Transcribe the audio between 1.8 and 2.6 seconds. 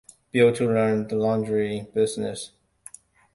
business.